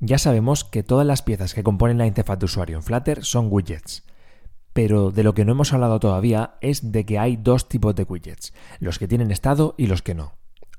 Ya 0.00 0.18
sabemos 0.18 0.64
que 0.64 0.84
todas 0.84 1.04
las 1.04 1.22
piezas 1.22 1.54
que 1.54 1.64
componen 1.64 1.98
la 1.98 2.06
interfaz 2.06 2.38
de 2.38 2.44
usuario 2.44 2.76
en 2.76 2.84
Flutter 2.84 3.24
son 3.24 3.48
widgets. 3.50 4.04
Pero 4.72 5.10
de 5.10 5.24
lo 5.24 5.34
que 5.34 5.44
no 5.44 5.52
hemos 5.52 5.72
hablado 5.72 5.98
todavía 5.98 6.54
es 6.60 6.92
de 6.92 7.04
que 7.04 7.18
hay 7.18 7.36
dos 7.36 7.68
tipos 7.68 7.96
de 7.96 8.04
widgets, 8.04 8.54
los 8.78 9.00
que 9.00 9.08
tienen 9.08 9.32
estado 9.32 9.74
y 9.76 9.88
los 9.88 10.02
que 10.02 10.14
no. 10.14 10.34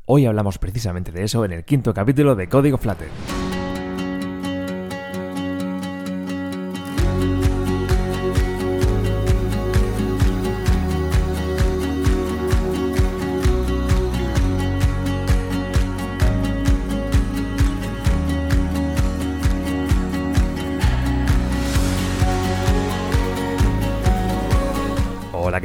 Hoy 0.05 0.25
hablamos 0.25 0.57
precisamente 0.57 1.11
de 1.11 1.23
eso 1.23 1.43
en 1.43 1.51
el 1.51 1.65
quinto 1.65 1.93
capítulo 1.93 2.35
de 2.35 2.47
Código 2.47 2.77
Flutter. 2.77 3.09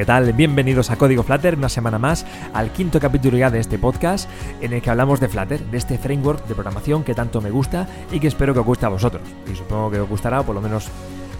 ¿Qué 0.04 0.08
tal? 0.08 0.34
Bienvenidos 0.34 0.90
a 0.90 0.96
Código 0.96 1.22
Flutter, 1.22 1.56
una 1.56 1.70
semana 1.70 1.98
más, 1.98 2.26
al 2.52 2.70
quinto 2.72 3.00
capítulo 3.00 3.38
ya 3.38 3.50
de 3.50 3.58
este 3.58 3.78
podcast, 3.78 4.28
en 4.60 4.74
el 4.74 4.82
que 4.82 4.90
hablamos 4.90 5.18
de 5.18 5.28
Flutter, 5.28 5.64
de 5.64 5.78
este 5.78 5.96
framework 5.96 6.46
de 6.46 6.52
programación 6.52 7.04
que 7.04 7.14
tanto 7.14 7.40
me 7.40 7.50
gusta 7.50 7.88
y 8.12 8.20
que 8.20 8.26
espero 8.26 8.52
que 8.52 8.60
os 8.60 8.66
guste 8.66 8.84
a 8.84 8.90
vosotros. 8.90 9.22
Y 9.50 9.56
supongo 9.56 9.90
que 9.90 10.00
os 10.00 10.06
gustará, 10.06 10.40
o 10.40 10.44
por 10.44 10.54
lo 10.54 10.60
menos 10.60 10.90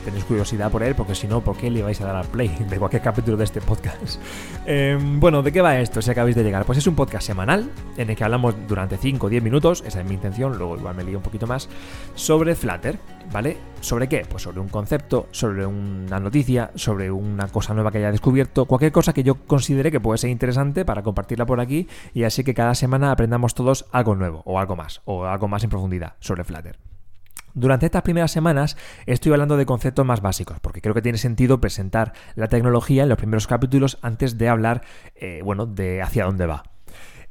tenéis 0.04 0.24
curiosidad 0.24 0.70
por 0.70 0.82
él, 0.82 0.94
porque 0.94 1.14
si 1.14 1.26
no, 1.26 1.40
¿por 1.40 1.56
qué 1.56 1.70
le 1.70 1.82
vais 1.82 2.00
a 2.00 2.06
dar 2.06 2.16
al 2.16 2.26
play 2.26 2.48
de 2.70 2.78
cualquier 2.78 3.02
capítulo 3.02 3.36
de 3.36 3.44
este 3.44 3.60
podcast? 3.60 4.20
Em, 4.66 5.18
bueno, 5.18 5.42
¿de 5.42 5.50
qué 5.50 5.60
va 5.60 5.78
esto 5.80 6.02
si 6.02 6.10
acabáis 6.10 6.36
de 6.36 6.44
llegar? 6.44 6.64
Pues 6.64 6.78
es 6.78 6.86
un 6.86 6.94
podcast 6.94 7.27
semanal 7.27 7.70
en 7.96 8.10
el 8.10 8.16
que 8.16 8.24
hablamos 8.24 8.54
durante 8.68 8.96
5 8.96 9.27
o 9.27 9.30
10 9.30 9.42
minutos, 9.42 9.82
esa 9.86 10.00
es 10.00 10.06
mi 10.06 10.14
intención, 10.14 10.56
luego 10.56 10.77
igual 10.77 10.94
me 10.94 11.04
lío 11.04 11.18
un 11.18 11.22
poquito 11.22 11.46
más, 11.46 11.68
sobre 12.14 12.54
Flutter, 12.54 12.98
¿vale? 13.32 13.56
¿Sobre 13.80 14.08
qué? 14.08 14.24
Pues 14.28 14.42
sobre 14.42 14.60
un 14.60 14.68
concepto, 14.68 15.28
sobre 15.30 15.66
una 15.66 16.20
noticia, 16.20 16.70
sobre 16.74 17.11
una 17.11 17.48
cosa 17.48 17.74
nueva 17.74 17.91
que 17.91 17.98
haya 17.98 18.12
descubierto, 18.12 18.66
cualquier 18.66 18.92
cosa 18.92 19.12
que 19.12 19.22
yo 19.22 19.36
considere 19.46 19.91
que 19.91 20.00
puede 20.00 20.18
ser 20.18 20.30
interesante 20.30 20.84
para 20.84 21.02
compartirla 21.02 21.46
por 21.46 21.61
aquí 21.61 21.89
y 22.12 22.24
así 22.24 22.44
que 22.44 22.55
cada 22.55 22.74
semana 22.74 23.11
aprendamos 23.11 23.55
todos 23.55 23.86
algo 23.92 24.14
nuevo 24.14 24.42
o 24.44 24.58
algo 24.58 24.77
más, 24.77 25.02
o 25.05 25.24
algo 25.24 25.48
más 25.48 25.64
en 25.64 25.70
profundidad 25.70 26.14
sobre 26.20 26.44
Flutter. 26.44 26.94
Durante 27.55 27.86
estas 27.86 28.02
primeras 28.02 28.33
semanas 28.33 28.77
estoy 29.06 29.33
hablando 29.33 29.56
de 29.56 29.64
conceptos 29.64 30.05
más 30.05 30.20
básicos, 30.20 30.58
porque 30.60 30.80
creo 30.80 30.92
que 30.92 31.02
tiene 31.02 31.19
sentido 31.19 31.61
presentar 31.61 32.12
la 32.34 32.48
tecnología 32.48 33.05
en 33.05 33.08
los 33.08 33.19
primeros 33.19 33.46
capítulos 33.46 33.96
antes 34.02 34.38
de 34.38 34.48
hablar, 34.48 34.83
eh, 35.14 35.41
bueno, 35.44 35.64
de 35.64 36.02
hacia 36.02 36.24
dónde 36.24 36.46
va. 36.46 36.73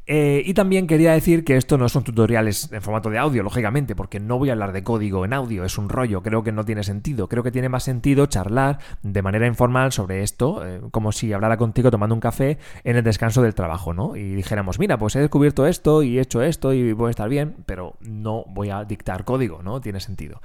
Eh, 0.05 0.43
y 0.45 0.53
también 0.53 0.85
quería 0.85 1.13
decir 1.13 1.45
que 1.45 1.55
esto 1.55 1.77
no 1.77 1.87
son 1.87 2.03
tutoriales 2.03 2.69
en 2.73 2.81
formato 2.81 3.09
de 3.09 3.17
audio, 3.17 3.41
lógicamente, 3.41 3.95
porque 3.95 4.19
no 4.19 4.37
voy 4.37 4.49
a 4.49 4.53
hablar 4.53 4.73
de 4.73 4.83
código 4.83 5.23
en 5.23 5.31
audio, 5.33 5.63
es 5.63 5.77
un 5.77 5.87
rollo, 5.87 6.21
creo 6.21 6.43
que 6.43 6.51
no 6.51 6.65
tiene 6.65 6.83
sentido. 6.83 7.29
Creo 7.29 7.41
que 7.41 7.51
tiene 7.51 7.69
más 7.69 7.83
sentido 7.83 8.25
charlar 8.25 8.79
de 9.01 9.21
manera 9.21 9.47
informal 9.47 9.93
sobre 9.93 10.23
esto, 10.23 10.65
eh, 10.67 10.81
como 10.91 11.13
si 11.13 11.31
hablara 11.31 11.55
contigo 11.55 11.89
tomando 11.89 12.15
un 12.15 12.21
café 12.21 12.57
en 12.83 12.97
el 12.97 13.03
descanso 13.03 13.41
del 13.41 13.55
trabajo, 13.55 13.93
¿no? 13.93 14.17
Y 14.17 14.35
dijéramos, 14.35 14.77
mira, 14.77 14.97
pues 14.97 15.15
he 15.15 15.19
descubierto 15.19 15.65
esto 15.65 16.03
y 16.03 16.17
he 16.17 16.21
hecho 16.21 16.41
esto 16.41 16.73
y 16.73 16.91
voy 16.91 17.07
a 17.07 17.11
estar 17.11 17.29
bien, 17.29 17.55
pero 17.65 17.95
no 18.01 18.43
voy 18.49 18.71
a 18.71 18.83
dictar 18.83 19.23
código, 19.23 19.63
¿no? 19.63 19.79
Tiene 19.79 20.01
sentido. 20.01 20.41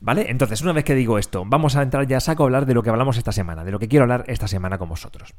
¿Vale? 0.00 0.26
Entonces, 0.28 0.60
una 0.62 0.72
vez 0.72 0.84
que 0.84 0.94
digo 0.94 1.18
esto, 1.18 1.44
vamos 1.46 1.76
a 1.76 1.82
entrar 1.82 2.06
ya 2.06 2.18
a 2.18 2.20
saco 2.20 2.42
a 2.42 2.46
hablar 2.46 2.66
de 2.66 2.74
lo 2.74 2.82
que 2.82 2.90
hablamos 2.90 3.16
esta 3.16 3.32
semana, 3.32 3.64
de 3.64 3.72
lo 3.72 3.78
que 3.78 3.88
quiero 3.88 4.04
hablar 4.04 4.24
esta 4.28 4.46
semana 4.46 4.78
con 4.78 4.88
vosotros. 4.88 5.34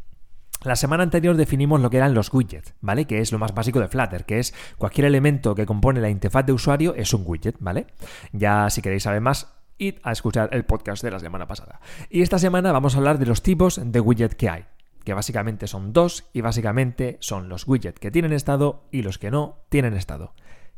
La 0.66 0.76
semana 0.76 1.04
anterior 1.04 1.38
definimos 1.38 1.80
lo 1.80 1.92
que 1.92 1.98
eran 1.98 2.16
los 2.16 2.34
widgets, 2.34 2.74
¿vale? 2.82 3.06
Que 3.06 3.20
es 3.20 3.32
lo 3.32 3.38
más 3.38 3.54
básico 3.54 3.80
de 3.80 3.88
Flutter, 3.88 4.26
que 4.26 4.40
es 4.40 4.56
cualquier 4.80 5.06
elemento 5.06 5.54
que 5.54 5.68
compone 5.68 6.02
la 6.02 6.10
interfaz 6.10 6.44
de 6.44 6.54
usuario 6.54 6.96
es 6.96 7.14
un 7.14 7.22
widget, 7.24 7.58
¿vale? 7.60 7.86
Ya 8.32 8.68
si 8.72 8.82
queréis 8.82 9.04
saber 9.04 9.22
más, 9.22 9.54
id 9.78 9.98
a 10.02 10.12
escuchar 10.12 10.50
el 10.54 10.66
podcast 10.66 11.04
de 11.04 11.12
la 11.12 11.20
semana 11.20 11.48
pasada. 11.48 11.82
Y 12.10 12.24
esta 12.24 12.40
semana 12.40 12.72
vamos 12.72 12.96
a 12.96 12.98
hablar 12.98 13.20
de 13.20 13.28
los 13.28 13.44
tipos 13.44 13.80
de 13.80 14.00
widget 14.00 14.34
que 14.34 14.50
hay, 14.50 14.66
que 15.04 15.14
básicamente 15.14 15.68
son 15.68 15.94
dos 15.94 16.26
y 16.34 16.42
básicamente 16.42 17.18
son 17.20 17.48
los 17.48 17.68
widgets 17.68 18.00
que 18.00 18.10
tienen 18.10 18.34
estado 18.34 18.86
y 18.92 19.04
los 19.04 19.20
que 19.20 19.30
no 19.30 19.60
tienen 19.70 19.94
estado. 19.94 20.34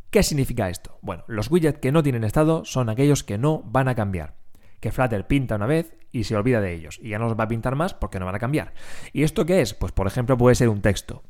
¿Qué 0.10 0.22
significa 0.22 0.70
esto? 0.70 1.00
Bueno, 1.02 1.24
los 1.28 1.50
widgets 1.50 1.80
que 1.80 1.94
no 1.94 2.04
tienen 2.04 2.26
estado 2.26 2.66
son 2.66 2.90
aquellos 2.90 3.24
que 3.24 3.38
no 3.38 3.64
van 3.64 3.88
a 3.88 3.96
cambiar 3.96 4.36
que 4.80 4.92
Flutter 4.92 5.26
pinta 5.28 5.56
una 5.56 5.66
vez 5.66 5.96
y 6.12 6.24
se 6.24 6.36
olvida 6.36 6.62
de 6.62 6.74
ellos. 6.74 7.00
Y 7.02 7.10
ya 7.10 7.20
no 7.20 7.26
los 7.26 7.38
va 7.38 7.46
a 7.46 7.48
pintar 7.48 7.76
más 7.76 7.94
porque 7.94 8.20
no 8.20 8.26
van 8.26 8.36
a 8.36 8.40
cambiar. 8.40 8.74
¿Y 9.14 9.24
esto 9.24 9.46
qué 9.46 9.62
es? 9.62 9.74
Pues 9.74 9.92
por 9.92 10.08
ejemplo 10.08 10.38
puede 10.38 10.56
ser 10.56 10.70
un 10.70 10.82
texto. 10.82 11.24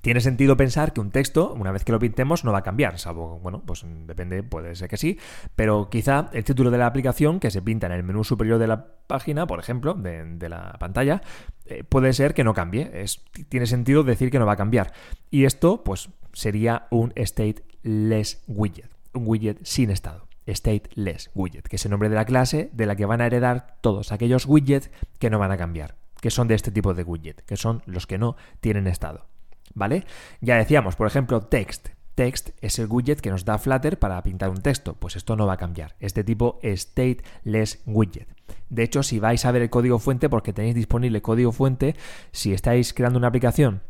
Tiene 0.00 0.20
sentido 0.20 0.56
pensar 0.56 0.94
que 0.94 1.00
un 1.00 1.10
texto, 1.10 1.52
una 1.52 1.72
vez 1.72 1.84
que 1.84 1.92
lo 1.92 1.98
pintemos, 1.98 2.42
no 2.44 2.52
va 2.52 2.58
a 2.58 2.62
cambiar, 2.62 2.98
salvo, 2.98 3.38
bueno, 3.40 3.62
pues 3.66 3.84
depende, 4.06 4.42
puede 4.42 4.74
ser 4.74 4.88
que 4.88 4.96
sí, 4.96 5.18
pero 5.56 5.90
quizá 5.90 6.30
el 6.32 6.42
título 6.42 6.70
de 6.70 6.78
la 6.78 6.86
aplicación 6.86 7.38
que 7.38 7.50
se 7.50 7.60
pinta 7.60 7.86
en 7.86 7.92
el 7.92 8.02
menú 8.02 8.24
superior 8.24 8.58
de 8.58 8.66
la 8.66 8.86
página, 9.06 9.46
por 9.46 9.58
ejemplo, 9.58 9.92
de, 9.92 10.48
la 10.48 10.76
pantalla, 10.78 11.20
eh, 11.66 11.84
puede 11.84 12.14
ser 12.14 12.32
que 12.32 12.44
no 12.44 12.54
cambie. 12.54 12.90
Es, 12.94 13.22
tiene 13.50 13.66
sentido 13.66 14.02
decir 14.02 14.30
que 14.30 14.38
no 14.38 14.46
va 14.46 14.52
a 14.52 14.56
cambiar. 14.56 14.94
Y 15.30 15.44
esto, 15.44 15.84
pues, 15.84 16.08
sería 16.32 16.86
un 16.90 17.12
stateless 17.18 18.42
widget, 18.46 18.90
un 19.12 19.24
widget 19.26 19.58
sin 19.64 19.90
estado 19.90 20.29
stateless 20.46 21.30
widget, 21.34 21.68
que 21.68 21.76
es 21.76 21.84
el 21.84 21.90
nombre 21.90 22.08
de 22.08 22.14
la 22.14 22.24
clase 22.24 22.70
de 22.72 22.86
la 22.86 22.96
que 22.96 23.06
van 23.06 23.20
a 23.20 23.26
heredar 23.26 23.76
todos 23.80 24.12
aquellos 24.12 24.46
widgets 24.46 24.90
que 25.18 25.30
no 25.30 25.38
van 25.38 25.52
a 25.52 25.56
cambiar, 25.56 25.96
que 26.20 26.30
son 26.30 26.48
de 26.48 26.54
este 26.54 26.70
tipo 26.70 26.94
de 26.94 27.02
widget, 27.02 27.42
que 27.42 27.56
son 27.56 27.82
los 27.86 28.06
que 28.06 28.18
no 28.18 28.36
tienen 28.60 28.86
estado. 28.86 29.26
¿Vale? 29.74 30.04
Ya 30.40 30.56
decíamos, 30.56 30.96
por 30.96 31.06
ejemplo, 31.06 31.42
text. 31.42 31.88
Text 32.14 32.50
es 32.60 32.78
el 32.78 32.88
widget 32.88 33.20
que 33.20 33.30
nos 33.30 33.44
da 33.44 33.58
Flutter 33.58 33.98
para 33.98 34.22
pintar 34.22 34.50
un 34.50 34.60
texto. 34.60 34.94
Pues 34.94 35.16
esto 35.16 35.36
no 35.36 35.46
va 35.46 35.54
a 35.54 35.58
cambiar. 35.58 35.94
Es 36.00 36.12
de 36.12 36.24
tipo 36.24 36.58
stateless 36.62 37.82
widget. 37.86 38.28
De 38.68 38.82
hecho, 38.82 39.02
si 39.02 39.18
vais 39.18 39.44
a 39.44 39.52
ver 39.52 39.62
el 39.62 39.70
código 39.70 39.98
fuente, 39.98 40.28
porque 40.28 40.52
tenéis 40.52 40.74
disponible 40.74 41.22
código 41.22 41.52
fuente, 41.52 41.94
si 42.32 42.52
estáis 42.52 42.92
creando 42.92 43.18
una 43.18 43.28
aplicación, 43.28 43.82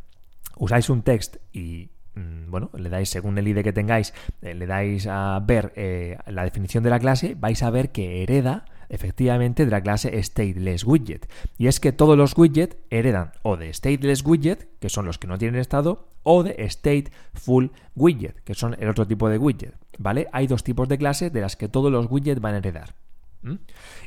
usáis 0.56 0.90
un 0.90 1.02
text 1.02 1.36
y 1.52 1.90
bueno, 2.15 2.71
le 2.75 2.88
dais, 2.88 3.09
según 3.09 3.38
el 3.38 3.48
ID 3.48 3.62
que 3.62 3.72
tengáis, 3.72 4.12
eh, 4.43 4.54
le 4.54 4.66
dais 4.66 5.06
a 5.06 5.38
ver 5.41 5.72
eh, 5.76 6.19
la 6.26 6.44
definición 6.44 6.82
de 6.82 6.91
la 6.91 6.98
clase, 6.98 7.37
vais 7.38 7.62
a 7.62 7.71
ver 7.71 7.91
que 7.91 8.22
hereda 8.22 8.65
efectivamente 8.88 9.65
de 9.65 9.71
la 9.71 9.81
clase 9.81 10.21
stateless 10.22 10.84
widget. 10.84 11.31
Y 11.56 11.69
es 11.69 11.81
que 11.81 11.93
todos 11.93 12.19
los 12.19 12.37
widgets 12.37 12.76
heredan 12.91 13.32
o 13.43 13.56
de 13.56 13.72
stateless 13.72 14.25
widget, 14.25 14.69
que 14.81 14.88
son 14.88 15.06
los 15.06 15.19
que 15.19 15.28
no 15.28 15.38
tienen 15.38 15.60
estado, 15.60 16.09
o 16.22 16.43
de 16.43 16.69
stateful 16.69 17.72
widget, 17.94 18.42
que 18.42 18.54
son 18.54 18.77
el 18.78 18.88
otro 18.88 19.06
tipo 19.06 19.28
de 19.28 19.38
widget. 19.38 19.75
¿Vale? 19.98 20.28
Hay 20.32 20.47
dos 20.47 20.65
tipos 20.65 20.88
de 20.88 20.98
clases 20.98 21.32
de 21.32 21.41
las 21.41 21.56
que 21.56 21.69
todos 21.69 21.91
los 21.91 22.10
widgets 22.10 22.41
van 22.41 22.54
a 22.54 22.59
heredar. 22.59 22.94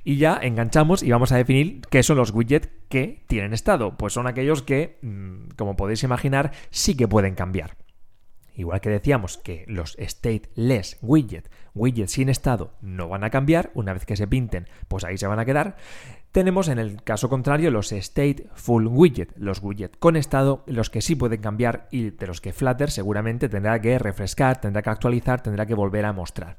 Y 0.04 0.18
ya 0.18 0.38
enganchamos 0.42 1.02
y 1.02 1.10
vamos 1.10 1.32
a 1.32 1.38
definir 1.38 1.82
qué 1.90 2.04
son 2.04 2.18
los 2.18 2.32
widgets 2.32 2.70
que 2.90 3.24
tienen 3.28 3.54
estado. 3.54 3.98
Pues 3.98 4.14
son 4.14 4.28
aquellos 4.28 4.62
que, 4.62 5.00
mm, 5.02 5.56
como 5.56 5.76
podéis 5.76 6.04
imaginar, 6.04 6.52
sí 6.70 6.96
que 6.96 7.08
pueden 7.08 7.34
cambiar. 7.34 7.78
Igual 8.56 8.82
que 8.82 8.90
decíamos 8.90 9.38
que 9.38 9.66
los 9.68 9.98
stateless 10.00 10.98
widget, 11.02 11.50
widgets 11.74 12.12
sin 12.12 12.30
estado, 12.30 12.74
no 12.82 13.10
van 13.10 13.24
a 13.24 13.32
cambiar, 13.32 13.72
una 13.74 13.94
vez 13.94 14.06
que 14.06 14.16
se 14.16 14.28
pinten, 14.28 14.68
pues 14.88 15.04
ahí 15.04 15.18
se 15.18 15.26
van 15.26 15.40
a 15.40 15.46
quedar. 15.46 15.76
Tenemos 16.32 16.68
en 16.68 16.78
el 16.78 17.04
caso 17.04 17.30
contrario 17.30 17.72
los 17.72 17.90
stateful 17.90 18.88
widget, 18.88 19.34
los 19.38 19.62
widgets 19.62 19.98
con 19.98 20.16
estado, 20.16 20.64
los 20.68 20.90
que 20.90 21.02
sí 21.02 21.16
pueden 21.16 21.42
cambiar 21.42 21.88
y 21.92 22.12
de 22.12 22.28
los 22.28 22.42
que 22.42 22.54
Flutter 22.54 22.92
seguramente 22.92 23.50
tendrá 23.50 23.80
que 23.82 23.98
refrescar, 23.98 24.62
tendrá 24.62 24.82
que 24.82 24.90
actualizar, 24.90 25.42
tendrá 25.42 25.66
que 25.66 25.76
volver 25.76 26.06
a 26.06 26.14
mostrar. 26.14 26.58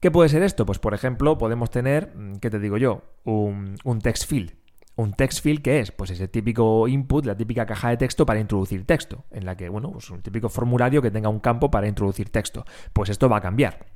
¿Qué 0.00 0.10
puede 0.10 0.30
ser 0.30 0.42
esto? 0.42 0.66
Pues 0.66 0.78
por 0.78 0.94
ejemplo 0.94 1.38
podemos 1.38 1.70
tener, 1.70 2.12
¿qué 2.40 2.50
te 2.50 2.58
digo 2.58 2.76
yo? 2.76 3.02
Un, 3.24 3.76
un 3.84 4.00
text 4.00 4.28
field 4.28 4.61
un 4.96 5.14
text 5.14 5.42
field, 5.42 5.62
¿qué 5.62 5.80
es? 5.80 5.92
Pues 5.92 6.10
ese 6.10 6.28
típico 6.28 6.86
input, 6.88 7.24
la 7.24 7.36
típica 7.36 7.66
caja 7.66 7.90
de 7.90 7.96
texto 7.96 8.26
para 8.26 8.40
introducir 8.40 8.84
texto, 8.84 9.24
en 9.30 9.46
la 9.46 9.56
que, 9.56 9.68
bueno, 9.68 9.90
pues 9.90 10.10
un 10.10 10.22
típico 10.22 10.48
formulario 10.48 11.02
que 11.02 11.10
tenga 11.10 11.28
un 11.28 11.40
campo 11.40 11.70
para 11.70 11.88
introducir 11.88 12.30
texto. 12.30 12.64
Pues 12.92 13.08
esto 13.08 13.28
va 13.28 13.38
a 13.38 13.40
cambiar. 13.40 13.86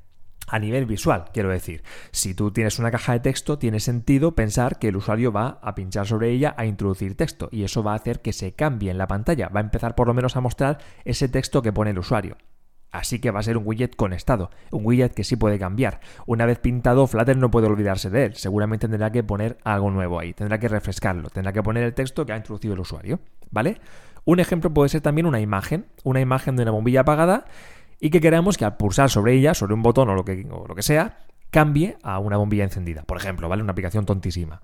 A 0.49 0.59
nivel 0.59 0.85
visual, 0.85 1.25
quiero 1.33 1.49
decir, 1.49 1.83
si 2.11 2.33
tú 2.33 2.51
tienes 2.51 2.79
una 2.79 2.89
caja 2.89 3.11
de 3.11 3.19
texto, 3.19 3.59
tiene 3.59 3.81
sentido 3.81 4.33
pensar 4.33 4.79
que 4.79 4.87
el 4.87 4.95
usuario 4.95 5.33
va 5.33 5.59
a 5.61 5.75
pinchar 5.75 6.07
sobre 6.07 6.31
ella 6.31 6.55
a 6.57 6.65
introducir 6.65 7.17
texto 7.17 7.49
y 7.51 7.63
eso 7.63 7.83
va 7.83 7.91
a 7.91 7.95
hacer 7.95 8.21
que 8.21 8.31
se 8.31 8.53
cambie 8.53 8.89
en 8.89 8.97
la 8.97 9.07
pantalla, 9.07 9.49
va 9.49 9.59
a 9.59 9.63
empezar 9.63 9.93
por 9.93 10.07
lo 10.07 10.13
menos 10.13 10.37
a 10.37 10.41
mostrar 10.41 10.77
ese 11.03 11.27
texto 11.27 11.61
que 11.61 11.73
pone 11.73 11.91
el 11.91 11.99
usuario. 11.99 12.37
Así 12.91 13.19
que 13.19 13.31
va 13.31 13.41
a 13.41 13.43
ser 13.43 13.57
un 13.57 13.63
widget 13.65 13.95
con 13.95 14.13
estado, 14.13 14.49
un 14.71 14.85
widget 14.85 15.13
que 15.13 15.23
sí 15.23 15.35
puede 15.35 15.59
cambiar. 15.59 15.99
Una 16.25 16.45
vez 16.45 16.59
pintado, 16.59 17.05
Flutter 17.05 17.37
no 17.37 17.51
puede 17.51 17.67
olvidarse 17.67 18.09
de 18.09 18.25
él. 18.25 18.35
Seguramente 18.35 18.87
tendrá 18.87 19.11
que 19.11 19.23
poner 19.23 19.57
algo 19.63 19.91
nuevo 19.91 20.19
ahí, 20.19 20.33
tendrá 20.33 20.57
que 20.57 20.67
refrescarlo, 20.67 21.29
tendrá 21.29 21.51
que 21.51 21.61
poner 21.61 21.83
el 21.83 21.93
texto 21.93 22.25
que 22.25 22.33
ha 22.33 22.37
introducido 22.37 22.73
el 22.73 22.79
usuario, 22.79 23.19
¿vale? 23.51 23.79
Un 24.23 24.39
ejemplo 24.39 24.73
puede 24.73 24.89
ser 24.89 25.01
también 25.01 25.25
una 25.25 25.39
imagen, 25.39 25.85
una 26.03 26.19
imagen 26.21 26.55
de 26.55 26.63
una 26.63 26.71
bombilla 26.71 27.01
apagada 27.01 27.45
y 27.99 28.09
que 28.09 28.21
queramos 28.21 28.57
que 28.57 28.65
al 28.65 28.77
pulsar 28.77 29.09
sobre 29.09 29.33
ella, 29.33 29.53
sobre 29.53 29.73
un 29.73 29.81
botón 29.81 30.09
o 30.09 30.15
lo 30.15 30.25
que, 30.25 30.81
sea, 30.81 31.19
cambie 31.49 31.97
a 32.03 32.19
una 32.19 32.37
bombilla 32.37 32.63
encendida. 32.63 33.03
Por 33.03 33.17
ejemplo, 33.17 33.49
¿vale? 33.49 33.63
Una 33.63 33.71
aplicación 33.71 34.05
tontísima. 34.05 34.61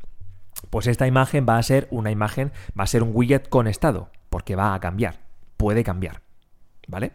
Pues 0.69 0.87
esta 0.87 1.07
imagen 1.07 1.45
va 1.47 1.57
a 1.57 1.63
ser 1.63 1.87
una 1.91 2.11
imagen, 2.11 2.51
va 2.77 2.83
a 2.83 2.87
ser 2.87 3.03
un 3.03 3.11
widget 3.13 3.49
con 3.49 3.67
estado, 3.67 4.09
porque 4.29 4.55
va 4.55 4.73
a 4.73 4.79
cambiar, 4.79 5.19
puede 5.57 5.83
cambiar, 5.83 6.21
¿vale? 6.87 7.11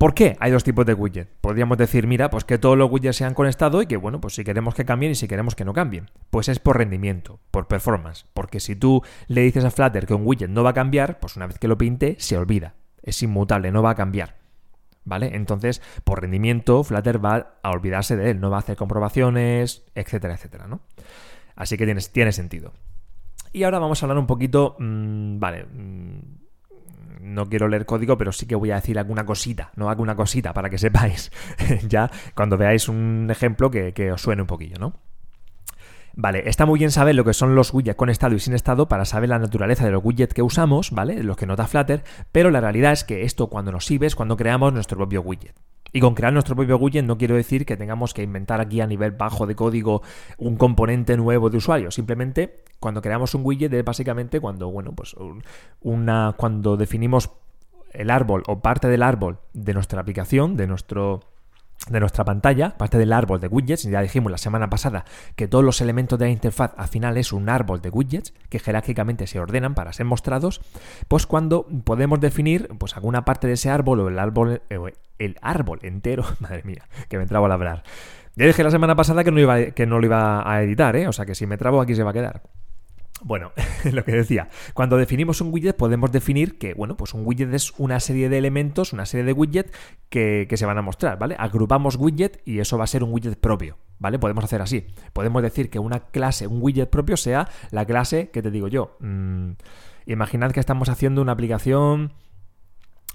¿Por 0.00 0.14
qué 0.14 0.34
hay 0.40 0.50
dos 0.50 0.64
tipos 0.64 0.86
de 0.86 0.94
widget? 0.94 1.28
Podríamos 1.42 1.76
decir, 1.76 2.06
mira, 2.06 2.30
pues 2.30 2.44
que 2.44 2.56
todos 2.56 2.78
los 2.78 2.90
widgets 2.90 3.16
sean 3.18 3.34
con 3.34 3.46
estado 3.46 3.82
y 3.82 3.86
que, 3.86 3.98
bueno, 3.98 4.18
pues 4.18 4.34
si 4.34 4.44
queremos 4.44 4.74
que 4.74 4.86
cambien 4.86 5.12
y 5.12 5.14
si 5.14 5.28
queremos 5.28 5.54
que 5.54 5.66
no 5.66 5.74
cambien. 5.74 6.10
Pues 6.30 6.48
es 6.48 6.58
por 6.58 6.78
rendimiento, 6.78 7.38
por 7.50 7.68
performance. 7.68 8.24
Porque 8.32 8.60
si 8.60 8.74
tú 8.74 9.02
le 9.26 9.42
dices 9.42 9.62
a 9.62 9.70
Flutter 9.70 10.06
que 10.06 10.14
un 10.14 10.26
widget 10.26 10.48
no 10.48 10.64
va 10.64 10.70
a 10.70 10.72
cambiar, 10.72 11.20
pues 11.20 11.36
una 11.36 11.46
vez 11.46 11.58
que 11.58 11.68
lo 11.68 11.76
pinte, 11.76 12.16
se 12.18 12.38
olvida. 12.38 12.76
Es 13.02 13.22
inmutable, 13.22 13.72
no 13.72 13.82
va 13.82 13.90
a 13.90 13.94
cambiar. 13.94 14.36
¿Vale? 15.04 15.36
Entonces, 15.36 15.82
por 16.02 16.22
rendimiento, 16.22 16.82
Flutter 16.82 17.22
va 17.22 17.58
a 17.62 17.70
olvidarse 17.70 18.16
de 18.16 18.30
él, 18.30 18.40
no 18.40 18.48
va 18.48 18.56
a 18.56 18.60
hacer 18.60 18.78
comprobaciones, 18.78 19.84
etcétera, 19.94 20.32
etcétera, 20.32 20.66
¿no? 20.66 20.80
Así 21.56 21.76
que 21.76 21.84
tiene, 21.84 22.32
sentido. 22.32 22.72
Y 23.52 23.64
ahora 23.64 23.78
vamos 23.78 24.02
a 24.02 24.06
hablar 24.06 24.16
un 24.16 24.26
poquito, 24.26 24.76
mmm, 24.78 25.38
vale, 25.38 25.66
mmm, 25.66 26.20
no 27.20 27.48
quiero 27.48 27.68
leer 27.68 27.86
código, 27.86 28.16
pero 28.18 28.32
sí 28.32 28.46
que 28.46 28.54
voy 28.54 28.70
a 28.70 28.76
decir 28.76 28.98
alguna 28.98 29.24
cosita, 29.24 29.70
no 29.76 29.90
alguna 29.90 30.16
cosita 30.16 30.52
para 30.52 30.70
que 30.70 30.78
sepáis 30.78 31.30
ya 31.88 32.10
cuando 32.34 32.56
veáis 32.56 32.88
un 32.88 33.28
ejemplo 33.30 33.70
que, 33.70 33.92
que 33.92 34.12
os 34.12 34.22
suene 34.22 34.42
un 34.42 34.48
poquillo, 34.48 34.76
¿no? 34.78 34.94
Vale, 36.14 36.48
está 36.48 36.66
muy 36.66 36.78
bien 36.78 36.90
saber 36.90 37.14
lo 37.14 37.24
que 37.24 37.32
son 37.32 37.54
los 37.54 37.72
widgets 37.72 37.96
con 37.96 38.10
estado 38.10 38.34
y 38.34 38.40
sin 38.40 38.52
estado 38.52 38.88
para 38.88 39.04
saber 39.04 39.28
la 39.28 39.38
naturaleza 39.38 39.84
de 39.84 39.92
los 39.92 40.04
widgets 40.04 40.34
que 40.34 40.42
usamos, 40.42 40.90
¿vale? 40.90 41.22
Los 41.22 41.36
que 41.36 41.46
nota 41.46 41.66
Flutter, 41.66 42.02
pero 42.32 42.50
la 42.50 42.60
realidad 42.60 42.92
es 42.92 43.04
que 43.04 43.22
esto 43.22 43.46
cuando 43.46 43.72
nos 43.72 43.86
sirve 43.86 44.06
es 44.06 44.16
cuando 44.16 44.36
creamos 44.36 44.72
nuestro 44.72 44.96
propio 44.96 45.22
widget. 45.22 45.54
Y 45.92 46.00
con 46.00 46.14
crear 46.14 46.32
nuestro 46.32 46.56
propio 46.56 46.76
widget 46.76 47.04
no 47.04 47.18
quiero 47.18 47.36
decir 47.36 47.66
que 47.66 47.76
tengamos 47.76 48.14
que 48.14 48.22
inventar 48.22 48.60
aquí 48.60 48.80
a 48.80 48.86
nivel 48.86 49.12
bajo 49.12 49.46
de 49.46 49.54
código 49.54 50.02
un 50.38 50.56
componente 50.56 51.16
nuevo 51.16 51.50
de 51.50 51.56
usuario. 51.56 51.90
Simplemente 51.90 52.62
cuando 52.78 53.02
creamos 53.02 53.34
un 53.34 53.44
widget 53.44 53.72
es 53.72 53.84
básicamente 53.84 54.40
cuando, 54.40 54.70
bueno, 54.70 54.92
pues 54.92 55.14
una, 55.80 56.34
cuando 56.36 56.76
definimos 56.76 57.30
el 57.92 58.10
árbol 58.10 58.42
o 58.46 58.60
parte 58.60 58.88
del 58.88 59.02
árbol 59.02 59.38
de 59.52 59.74
nuestra 59.74 60.00
aplicación, 60.00 60.56
de 60.56 60.66
nuestro 60.66 61.29
de 61.88 62.00
nuestra 62.00 62.24
pantalla, 62.24 62.76
parte 62.76 62.98
del 62.98 63.12
árbol 63.12 63.40
de 63.40 63.48
widgets, 63.48 63.84
ya 63.84 64.02
dijimos 64.02 64.30
la 64.30 64.38
semana 64.38 64.68
pasada 64.68 65.04
que 65.34 65.48
todos 65.48 65.64
los 65.64 65.80
elementos 65.80 66.18
de 66.18 66.26
la 66.26 66.30
interfaz 66.30 66.72
al 66.76 66.88
final 66.88 67.16
es 67.16 67.32
un 67.32 67.48
árbol 67.48 67.80
de 67.80 67.88
widgets 67.88 68.34
que 68.48 68.58
jerárquicamente 68.58 69.26
se 69.26 69.40
ordenan 69.40 69.74
para 69.74 69.92
ser 69.92 70.06
mostrados, 70.06 70.60
pues 71.08 71.26
cuando 71.26 71.66
podemos 71.84 72.20
definir 72.20 72.68
pues 72.78 72.96
alguna 72.96 73.24
parte 73.24 73.46
de 73.46 73.54
ese 73.54 73.70
árbol 73.70 74.00
o 74.00 74.08
el 74.08 74.18
árbol, 74.18 74.62
eh, 74.68 74.78
el 75.18 75.36
árbol 75.40 75.78
entero, 75.82 76.24
madre 76.40 76.62
mía, 76.64 76.84
que 77.08 77.18
me 77.18 77.26
trabo 77.26 77.46
al 77.46 77.52
hablar. 77.52 77.82
Ya 78.36 78.46
dije 78.46 78.62
la 78.62 78.70
semana 78.70 78.94
pasada 78.94 79.24
que 79.24 79.32
no, 79.32 79.40
iba, 79.40 79.72
que 79.72 79.86
no 79.86 79.98
lo 79.98 80.06
iba 80.06 80.48
a 80.48 80.62
editar, 80.62 80.94
¿eh? 80.96 81.08
o 81.08 81.12
sea 81.12 81.26
que 81.26 81.34
si 81.34 81.46
me 81.46 81.56
trabo 81.56 81.80
aquí 81.80 81.94
se 81.94 82.02
va 82.02 82.10
a 82.10 82.14
quedar. 82.14 82.42
Bueno, 83.22 83.52
lo 83.92 84.04
que 84.04 84.12
decía, 84.12 84.48
cuando 84.74 84.96
definimos 84.96 85.40
un 85.40 85.52
widget 85.52 85.76
podemos 85.76 86.10
definir 86.10 86.58
que, 86.58 86.74
bueno, 86.74 86.96
pues 86.96 87.14
un 87.14 87.26
widget 87.26 87.52
es 87.52 87.72
una 87.78 88.00
serie 88.00 88.28
de 88.28 88.38
elementos, 88.38 88.92
una 88.92 89.06
serie 89.06 89.24
de 89.24 89.32
widgets 89.32 89.72
que, 90.08 90.46
se 90.54 90.66
van 90.66 90.78
a 90.78 90.82
mostrar, 90.82 91.18
¿vale? 91.18 91.36
Agrupamos 91.38 91.96
widget 91.96 92.40
y 92.44 92.60
eso 92.60 92.78
va 92.78 92.84
a 92.84 92.86
ser 92.86 93.04
un 93.04 93.12
widget 93.12 93.38
propio, 93.38 93.78
¿vale? 93.98 94.18
Podemos 94.18 94.44
hacer 94.44 94.62
así. 94.62 94.86
Podemos 95.12 95.42
decir 95.42 95.70
que 95.70 95.78
una 95.78 96.00
clase, 96.00 96.46
un 96.46 96.62
widget 96.62 96.90
propio 96.90 97.16
sea 97.16 97.48
la 97.70 97.84
clase 97.84 98.30
que 98.30 98.42
te 98.42 98.50
digo 98.50 98.68
yo. 98.68 98.96
Mm, 99.00 99.52
imaginad 100.06 100.52
que 100.52 100.60
estamos 100.60 100.88
haciendo 100.88 101.22
una 101.22 101.32
aplicación, 101.32 102.12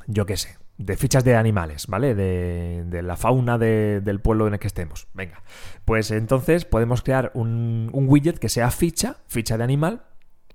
yo 0.07 0.25
qué 0.25 0.37
sé, 0.37 0.57
de 0.77 0.97
fichas 0.97 1.23
de 1.23 1.35
animales, 1.35 1.87
¿vale? 1.87 2.15
De, 2.15 3.01
la 3.01 3.15
fauna 3.15 3.57
del 3.57 4.19
pueblo 4.19 4.47
en 4.47 4.53
el 4.53 4.59
que 4.59 4.67
estemos. 4.67 5.07
Venga, 5.13 5.41
pues 5.85 6.11
entonces 6.11 6.65
podemos 6.65 7.01
crear 7.01 7.31
un, 7.33 7.89
un 7.93 8.09
widget 8.09 8.39
que 8.39 8.49
sea 8.49 8.71
ficha, 8.71 9.17
ficha 9.27 9.57
de 9.57 9.63
animal, 9.63 10.03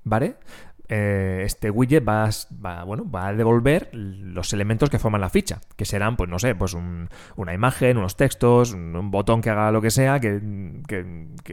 ¿vale? 0.04 0.36
Eh, 0.92 1.42
este 1.44 1.70
widget 1.70 2.04
va 2.06 2.24
a, 2.24 2.84
bueno, 2.84 3.08
va 3.08 3.28
a 3.28 3.32
devolver 3.32 3.90
los 3.92 4.52
elementos 4.52 4.90
que 4.90 4.98
forman 4.98 5.20
la 5.20 5.30
ficha, 5.30 5.60
que 5.76 5.84
serán, 5.84 6.16
pues 6.16 6.28
no 6.28 6.40
sé, 6.40 6.56
pues 6.56 6.74
una 7.36 7.54
imagen, 7.54 7.96
unos 7.96 8.16
textos, 8.16 8.72
un, 8.72 9.10
botón 9.12 9.40
que 9.40 9.50
haga 9.50 9.70
lo 9.70 9.80
que 9.80 9.92
sea, 9.92 10.18
que, 10.18 10.40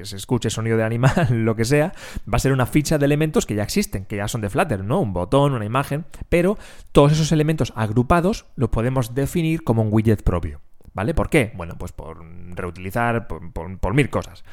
se 0.01 0.15
escuche 0.15 0.49
sonido 0.49 0.75
de 0.75 0.83
animal, 0.83 1.27
lo 1.29 1.55
que 1.55 1.65
sea, 1.65 1.93
va 2.21 2.37
a 2.37 2.39
ser 2.39 2.51
una 2.51 2.65
ficha 2.65 2.97
de 2.97 3.05
elementos 3.05 3.45
que 3.45 3.53
ya 3.53 3.61
existen, 3.61 4.05
que 4.05 4.15
ya 4.15 4.27
son 4.27 4.41
de 4.41 4.49
Flutter, 4.49 4.83
¿no? 4.83 5.01
Un 5.01 5.13
botón, 5.13 5.53
una 5.53 5.65
imagen, 5.65 6.05
pero 6.29 6.57
todos 6.91 7.11
esos 7.11 7.31
elementos 7.31 7.73
agrupados 7.75 8.47
los 8.55 8.69
podemos 8.69 9.13
definir 9.13 9.63
como 9.63 9.83
un 9.83 9.89
widget 9.91 10.23
propio. 10.23 10.61
¿Vale? 10.95 11.13
¿Por 11.13 11.29
qué? 11.29 11.51
Bueno, 11.55 11.75
pues 11.77 11.91
por 11.91 12.25
reutilizar, 12.55 13.27
por 13.27 13.93
mil 13.93 14.09
cosas. 14.09 14.43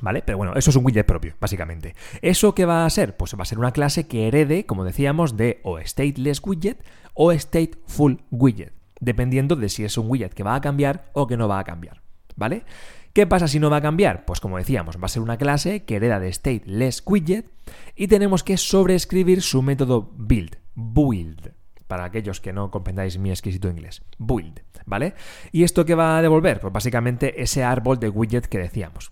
¿Vale? 0.00 0.22
Pero 0.24 0.38
bueno, 0.38 0.54
eso 0.54 0.70
es 0.70 0.76
un 0.76 0.84
widget 0.84 1.06
propio, 1.06 1.34
básicamente. 1.40 1.96
¿Eso 2.22 2.54
qué 2.54 2.64
va 2.64 2.84
a 2.86 2.90
ser? 2.90 3.16
Pues 3.16 3.34
va 3.34 3.42
a 3.42 3.46
ser 3.46 3.58
una 3.58 3.72
clase 3.72 4.06
que 4.06 4.28
herede, 4.28 4.64
como 4.64 4.84
decíamos, 4.84 5.36
de 5.36 5.60
o 5.64 5.78
stateless 5.80 6.40
widget 6.44 6.84
o 7.14 7.32
stateful 7.32 8.22
widget, 8.30 8.72
dependiendo 9.00 9.56
de 9.56 9.68
si 9.68 9.84
es 9.84 9.98
un 9.98 10.08
widget 10.08 10.32
que 10.32 10.44
va 10.44 10.54
a 10.54 10.60
cambiar 10.60 11.10
o 11.12 11.26
que 11.26 11.36
no 11.36 11.48
va 11.48 11.58
a 11.58 11.64
cambiar. 11.64 12.02
¿Vale? 12.36 12.64
¿Qué 13.12 13.26
pasa 13.26 13.48
si 13.48 13.58
no 13.58 13.70
va 13.70 13.78
a 13.78 13.82
cambiar? 13.82 14.24
Pues 14.24 14.38
como 14.38 14.56
decíamos, 14.56 14.96
va 14.96 15.06
a 15.06 15.08
ser 15.08 15.22
una 15.22 15.36
clase 15.36 15.84
que 15.84 15.96
hereda 15.96 16.20
de 16.20 16.32
stateless 16.32 17.02
widget 17.04 17.50
y 17.96 18.06
tenemos 18.06 18.44
que 18.44 18.56
sobreescribir 18.56 19.42
su 19.42 19.62
método 19.62 20.12
build, 20.16 20.56
build, 20.76 21.52
para 21.88 22.04
aquellos 22.04 22.40
que 22.40 22.52
no 22.52 22.70
comprendáis 22.70 23.18
mi 23.18 23.30
exquisito 23.30 23.68
inglés, 23.68 24.02
build, 24.18 24.60
¿vale? 24.86 25.14
¿Y 25.50 25.64
esto 25.64 25.84
qué 25.84 25.96
va 25.96 26.18
a 26.18 26.22
devolver? 26.22 26.60
Pues 26.60 26.72
básicamente 26.72 27.42
ese 27.42 27.64
árbol 27.64 27.98
de 27.98 28.08
widget 28.08 28.46
que 28.46 28.58
decíamos. 28.58 29.10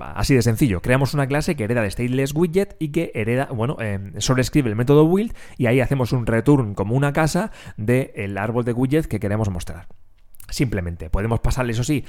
Así 0.00 0.34
de 0.34 0.42
sencillo, 0.42 0.80
creamos 0.80 1.14
una 1.14 1.26
clase 1.26 1.56
que 1.56 1.64
hereda 1.64 1.82
de 1.82 1.90
stateless 1.90 2.34
widget 2.34 2.76
y 2.78 2.88
que 2.88 3.10
hereda, 3.14 3.46
bueno, 3.46 3.76
eh, 3.80 4.12
sobrescribe 4.18 4.68
el 4.68 4.76
método 4.76 5.08
build 5.08 5.34
y 5.56 5.66
ahí 5.66 5.80
hacemos 5.80 6.12
un 6.12 6.26
return 6.26 6.74
como 6.74 6.94
una 6.94 7.12
casa 7.12 7.50
del 7.76 8.38
árbol 8.38 8.64
de 8.64 8.72
widget 8.72 9.06
que 9.06 9.18
queremos 9.18 9.50
mostrar. 9.50 9.88
Simplemente 10.48 11.10
podemos 11.10 11.40
pasarle, 11.40 11.72
eso 11.72 11.84
sí, 11.84 12.04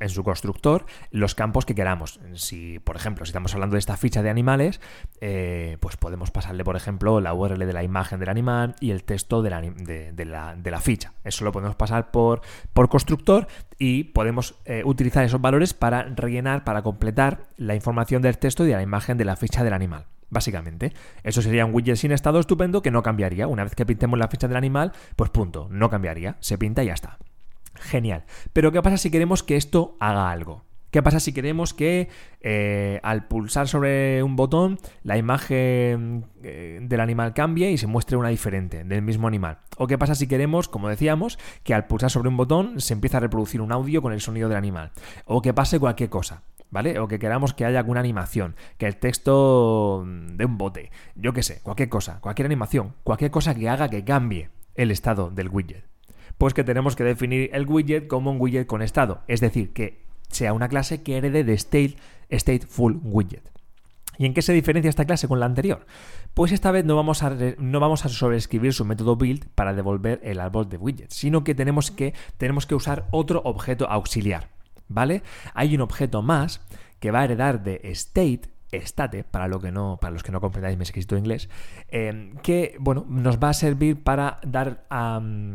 en 0.00 0.08
su 0.08 0.24
constructor 0.24 0.86
los 1.10 1.34
campos 1.34 1.64
que 1.64 1.74
queramos. 1.74 2.20
Si, 2.34 2.78
por 2.80 2.96
ejemplo, 2.96 3.24
si 3.24 3.30
estamos 3.30 3.54
hablando 3.54 3.74
de 3.74 3.78
esta 3.78 3.96
ficha 3.96 4.22
de 4.22 4.30
animales, 4.30 4.80
eh, 5.20 5.78
pues 5.80 5.96
podemos 5.96 6.30
pasarle, 6.30 6.64
por 6.64 6.76
ejemplo, 6.76 7.20
la 7.20 7.32
URL 7.32 7.64
de 7.64 7.72
la 7.72 7.82
imagen 7.82 8.18
del 8.18 8.28
animal 8.28 8.74
y 8.80 8.90
el 8.90 9.04
texto 9.04 9.42
de 9.42 9.50
la, 9.50 10.80
ficha. 10.80 11.12
Eso 11.24 11.44
lo 11.44 11.52
podemos 11.52 11.76
pasar 11.76 12.10
por, 12.10 12.40
por 12.72 12.88
constructor 12.88 13.46
y 13.78 14.04
podemos 14.04 14.56
eh, 14.64 14.82
utilizar 14.84 15.24
esos 15.24 15.40
valores 15.40 15.74
para 15.74 16.02
rellenar, 16.02 16.64
para 16.64 16.82
completar 16.82 17.48
la 17.56 17.74
información 17.74 18.22
del 18.22 18.38
texto 18.38 18.64
y 18.64 18.68
de 18.68 18.74
la 18.74 18.82
imagen 18.82 19.16
de 19.16 19.24
la 19.24 19.36
ficha 19.36 19.64
del 19.64 19.72
animal 19.72 20.06
básicamente. 20.28 20.92
Eso 21.22 21.40
sería 21.40 21.64
un 21.64 21.72
widget 21.72 21.96
sin 21.96 22.12
estado 22.12 22.40
estupendo 22.40 22.82
que 22.82 22.90
no 22.90 23.02
cambiaría. 23.02 23.46
Una 23.46 23.62
vez 23.64 23.74
que 23.74 23.86
pintemos 23.86 24.18
la 24.18 24.28
ficha 24.28 24.48
del 24.48 24.56
animal, 24.56 24.92
pues 25.14 25.30
punto, 25.30 25.68
no 25.70 25.88
cambiaría, 25.88 26.36
se 26.40 26.58
pinta 26.58 26.82
y 26.82 26.86
ya 26.86 26.94
está. 26.94 27.18
Genial. 27.76 28.24
Pero 28.52 28.72
¿qué 28.72 28.82
pasa 28.82 28.96
si 28.96 29.10
queremos 29.10 29.42
que 29.42 29.56
esto 29.56 29.96
haga 30.00 30.30
algo? 30.30 30.66
¿Qué 30.96 31.02
pasa 31.02 31.20
si 31.20 31.34
queremos 31.34 31.74
que 31.74 32.08
eh, 32.40 33.00
al 33.02 33.26
pulsar 33.26 33.68
sobre 33.68 34.22
un 34.22 34.34
botón 34.34 34.78
la 35.02 35.18
imagen 35.18 36.24
eh, 36.42 36.78
del 36.80 37.00
animal 37.00 37.34
cambie 37.34 37.70
y 37.70 37.76
se 37.76 37.86
muestre 37.86 38.16
una 38.16 38.30
diferente 38.30 38.82
del 38.82 39.02
mismo 39.02 39.28
animal? 39.28 39.58
¿O 39.76 39.86
qué 39.88 39.98
pasa 39.98 40.14
si 40.14 40.26
queremos, 40.26 40.68
como 40.68 40.88
decíamos, 40.88 41.38
que 41.64 41.74
al 41.74 41.86
pulsar 41.86 42.10
sobre 42.10 42.30
un 42.30 42.38
botón 42.38 42.80
se 42.80 42.94
empieza 42.94 43.18
a 43.18 43.20
reproducir 43.20 43.60
un 43.60 43.72
audio 43.72 44.00
con 44.00 44.14
el 44.14 44.22
sonido 44.22 44.48
del 44.48 44.56
animal? 44.56 44.92
¿O 45.26 45.42
que 45.42 45.52
pase 45.52 45.78
cualquier 45.78 46.08
cosa? 46.08 46.44
¿Vale? 46.70 46.98
O 46.98 47.08
que 47.08 47.18
queramos 47.18 47.52
que 47.52 47.66
haya 47.66 47.80
alguna 47.80 48.00
animación, 48.00 48.56
que 48.78 48.86
el 48.86 48.96
texto 48.96 50.02
de 50.06 50.44
un 50.46 50.56
bote, 50.56 50.90
yo 51.14 51.34
qué 51.34 51.42
sé, 51.42 51.60
cualquier 51.62 51.90
cosa, 51.90 52.20
cualquier 52.20 52.46
animación, 52.46 52.94
cualquier 53.04 53.30
cosa 53.30 53.54
que 53.54 53.68
haga 53.68 53.90
que 53.90 54.02
cambie 54.02 54.48
el 54.74 54.90
estado 54.90 55.30
del 55.30 55.48
widget 55.48 55.84
pues 56.38 56.54
que 56.54 56.64
tenemos 56.64 56.96
que 56.96 57.04
definir 57.04 57.50
el 57.52 57.66
widget 57.66 58.06
como 58.08 58.30
un 58.30 58.40
widget 58.40 58.66
con 58.66 58.82
estado, 58.82 59.22
es 59.28 59.40
decir, 59.40 59.72
que 59.72 60.04
sea 60.28 60.52
una 60.52 60.68
clase 60.68 61.02
que 61.02 61.16
herede 61.16 61.44
de 61.44 61.54
state, 61.54 61.96
stateful 62.30 63.00
widget. 63.02 63.50
¿Y 64.18 64.26
en 64.26 64.34
qué 64.34 64.42
se 64.42 64.52
diferencia 64.52 64.88
esta 64.88 65.04
clase 65.04 65.28
con 65.28 65.40
la 65.40 65.46
anterior? 65.46 65.86
Pues 66.34 66.52
esta 66.52 66.70
vez 66.70 66.84
no 66.84 66.96
vamos, 66.96 67.22
a, 67.22 67.36
no 67.58 67.80
vamos 67.80 68.04
a 68.04 68.08
sobreescribir 68.08 68.72
su 68.72 68.84
método 68.84 69.16
build 69.16 69.46
para 69.54 69.74
devolver 69.74 70.20
el 70.22 70.40
árbol 70.40 70.68
de 70.68 70.78
widgets, 70.78 71.14
sino 71.14 71.44
que 71.44 71.54
tenemos 71.54 71.90
que, 71.90 72.14
tenemos 72.38 72.66
que 72.66 72.74
usar 72.74 73.06
otro 73.10 73.42
objeto 73.44 73.88
auxiliar. 73.88 74.48
¿Vale? 74.88 75.22
Hay 75.54 75.74
un 75.74 75.80
objeto 75.80 76.22
más 76.22 76.60
que 77.00 77.10
va 77.10 77.20
a 77.20 77.24
heredar 77.24 77.62
de 77.64 77.80
state 77.84 78.42
State, 78.78 79.24
para, 79.24 79.48
lo 79.48 79.60
que 79.60 79.72
no, 79.72 79.98
para 80.00 80.12
los 80.12 80.22
que 80.22 80.32
no 80.32 80.40
comprendáis 80.40 80.76
mi 80.76 80.82
escrito 80.82 81.16
inglés, 81.16 81.48
eh, 81.88 82.32
que 82.42 82.76
bueno, 82.78 83.04
nos 83.08 83.38
va 83.38 83.50
a 83.50 83.54
servir 83.54 84.02
para 84.02 84.38
dar 84.46 84.86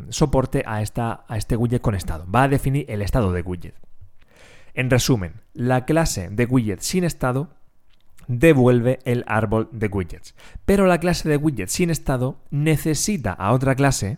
soporte 0.10 0.64
a, 0.66 0.82
esta, 0.82 1.26
a 1.28 1.38
este 1.38 1.56
widget 1.56 1.82
con 1.82 1.96
estado. 1.96 2.26
Va 2.30 2.44
a 2.44 2.48
definir 2.48 2.86
el 2.90 3.02
estado 3.02 3.32
de 3.32 3.42
widget. 3.42 3.76
En 4.74 4.90
resumen, 4.90 5.42
la 5.54 5.86
clase 5.86 6.30
de 6.30 6.46
widget 6.46 6.80
sin 6.80 7.04
estado 7.04 7.50
devuelve 8.28 9.00
el 9.04 9.24
árbol 9.28 9.70
de 9.72 9.88
widgets. 9.88 10.36
Pero 10.66 10.86
la 10.86 11.00
clase 11.00 11.28
de 11.28 11.38
widget 11.38 11.70
sin 11.70 11.90
estado 11.90 12.40
necesita 12.50 13.34
a 13.34 13.52
otra 13.52 13.76
clase, 13.76 14.18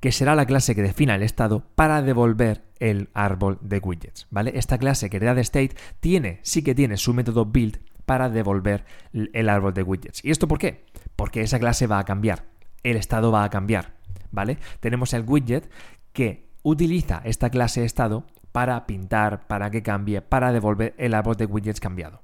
que 0.00 0.12
será 0.12 0.34
la 0.34 0.46
clase 0.46 0.74
que 0.74 0.82
defina 0.82 1.14
el 1.14 1.22
estado, 1.22 1.64
para 1.74 2.02
devolver 2.02 2.64
el 2.80 3.08
árbol 3.14 3.58
de 3.62 3.78
widgets. 3.78 4.26
¿vale? 4.30 4.52
Esta 4.56 4.78
clase 4.78 5.08
que 5.08 5.16
hereda 5.16 5.34
de 5.34 5.42
state 5.42 5.76
tiene, 6.00 6.40
sí 6.42 6.62
que 6.62 6.74
tiene 6.74 6.96
su 6.96 7.14
método 7.14 7.46
build 7.46 7.78
para 8.06 8.28
devolver 8.28 8.84
el 9.12 9.48
árbol 9.48 9.74
de 9.74 9.82
widgets. 9.82 10.24
¿Y 10.24 10.30
esto 10.30 10.48
por 10.48 10.58
qué? 10.58 10.84
Porque 11.16 11.42
esa 11.42 11.58
clase 11.58 11.86
va 11.86 11.98
a 11.98 12.04
cambiar, 12.04 12.44
el 12.82 12.96
estado 12.96 13.32
va 13.32 13.44
a 13.44 13.50
cambiar, 13.50 13.94
¿vale? 14.30 14.58
Tenemos 14.80 15.12
el 15.12 15.24
widget 15.26 15.70
que 16.12 16.50
utiliza 16.62 17.22
esta 17.24 17.50
clase 17.50 17.84
estado 17.84 18.26
para 18.52 18.86
pintar, 18.86 19.46
para 19.46 19.70
que 19.70 19.82
cambie, 19.82 20.20
para 20.20 20.52
devolver 20.52 20.94
el 20.98 21.14
árbol 21.14 21.36
de 21.36 21.46
widgets 21.46 21.80
cambiado. 21.80 22.22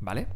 ¿Vale? 0.00 0.26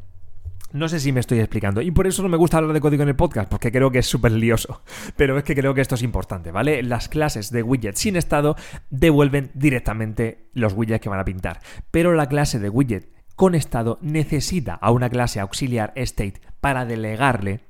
No 0.73 0.89
sé 0.89 1.01
si 1.01 1.13
me 1.13 1.21
estoy 1.21 1.39
explicando 1.39 1.81
y 1.81 1.91
por 1.91 2.07
eso 2.07 2.23
no 2.23 2.29
me 2.29 2.37
gusta 2.37 2.59
hablar 2.59 2.75
de 2.75 2.81
código 2.81 3.03
en 3.03 3.09
el 3.09 3.17
podcast, 3.17 3.49
porque 3.49 3.73
creo 3.73 3.91
que 3.91 4.01
es 4.01 4.07
súper 4.07 4.33
lioso. 4.33 4.83
Pero 5.17 5.39
es 5.39 5.45
que 5.45 5.55
creo 5.55 5.75
que 5.75 5.81
esto 5.81 5.95
es 5.95 6.03
importante, 6.03 6.51
¿vale? 6.51 6.83
Las 6.83 7.09
clases 7.09 7.51
de 7.51 7.63
widget 7.63 7.97
sin 7.97 8.17
estado 8.17 8.57
devuelven 8.91 9.51
directamente 9.55 10.51
los 10.53 10.75
widgets 10.75 11.01
que 11.01 11.09
van 11.09 11.21
a 11.21 11.25
pintar. 11.25 11.61
Pero 11.91 12.13
la 12.13 12.27
clase 12.27 12.59
de 12.59 12.69
widget 12.69 13.16
con 13.37 13.55
estado 13.55 13.99
necesita 14.01 14.75
a 14.75 14.91
una 14.91 15.11
clase 15.11 15.41
auxiliar 15.41 15.93
state 15.95 16.41
para 16.61 16.85
delegarle 16.85 17.61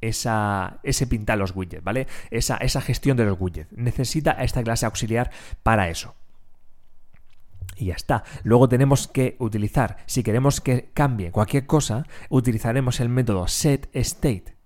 esa, 0.00 0.78
ese 0.82 1.06
pintar 1.06 1.38
los 1.38 1.54
widgets, 1.54 1.84
¿vale? 1.84 2.06
Esa, 2.30 2.56
esa 2.58 2.80
gestión 2.80 3.16
de 3.16 3.24
los 3.24 3.36
widgets. 3.38 3.72
Necesita 3.72 4.36
a 4.38 4.44
esta 4.44 4.62
clase 4.62 4.86
auxiliar 4.86 5.30
para 5.62 5.88
eso. 5.88 6.14
Y 7.76 7.86
ya 7.86 7.94
está. 7.94 8.24
Luego 8.42 8.68
tenemos 8.68 9.06
que 9.06 9.36
utilizar, 9.38 9.98
si 10.06 10.22
queremos 10.22 10.60
que 10.60 10.90
cambie 10.94 11.30
cualquier 11.30 11.66
cosa, 11.66 12.06
utilizaremos 12.30 13.00
el 13.00 13.10
método 13.10 13.48
setState 13.48 14.56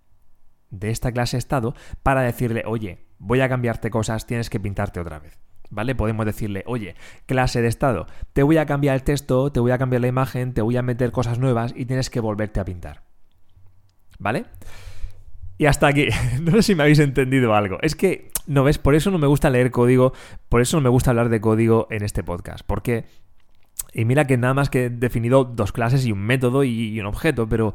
de 0.70 0.90
esta 0.90 1.10
clase 1.10 1.36
estado 1.36 1.74
para 2.04 2.22
decirle, 2.22 2.62
oye, 2.66 3.06
voy 3.18 3.40
a 3.40 3.48
cambiarte 3.48 3.90
cosas, 3.90 4.26
tienes 4.26 4.48
que 4.48 4.60
pintarte 4.60 5.00
otra 5.00 5.18
vez. 5.18 5.39
¿Vale? 5.70 5.94
Podemos 5.94 6.26
decirle, 6.26 6.64
oye, 6.66 6.96
clase 7.26 7.62
de 7.62 7.68
estado, 7.68 8.06
te 8.32 8.42
voy 8.42 8.56
a 8.56 8.66
cambiar 8.66 8.96
el 8.96 9.04
texto, 9.04 9.52
te 9.52 9.60
voy 9.60 9.70
a 9.70 9.78
cambiar 9.78 10.02
la 10.02 10.08
imagen, 10.08 10.52
te 10.52 10.62
voy 10.62 10.76
a 10.76 10.82
meter 10.82 11.12
cosas 11.12 11.38
nuevas 11.38 11.72
y 11.76 11.86
tienes 11.86 12.10
que 12.10 12.20
volverte 12.20 12.58
a 12.58 12.64
pintar. 12.64 13.02
¿Vale? 14.18 14.46
Y 15.60 15.66
hasta 15.66 15.88
aquí. 15.88 16.08
No 16.40 16.52
sé 16.52 16.62
si 16.62 16.74
me 16.74 16.84
habéis 16.84 17.00
entendido 17.00 17.54
algo. 17.54 17.76
Es 17.82 17.94
que, 17.94 18.30
no 18.46 18.64
ves, 18.64 18.78
por 18.78 18.94
eso 18.94 19.10
no 19.10 19.18
me 19.18 19.26
gusta 19.26 19.50
leer 19.50 19.70
código, 19.70 20.14
por 20.48 20.62
eso 20.62 20.78
no 20.78 20.80
me 20.80 20.88
gusta 20.88 21.10
hablar 21.10 21.28
de 21.28 21.42
código 21.42 21.86
en 21.90 22.02
este 22.02 22.24
podcast. 22.24 22.64
Porque. 22.66 23.04
Y 23.92 24.06
mira 24.06 24.26
que 24.26 24.38
nada 24.38 24.54
más 24.54 24.70
que 24.70 24.86
he 24.86 24.90
definido 24.90 25.44
dos 25.44 25.72
clases 25.72 26.06
y 26.06 26.12
un 26.12 26.20
método 26.20 26.64
y, 26.64 26.98
un 26.98 27.04
objeto, 27.04 27.46
pero. 27.46 27.74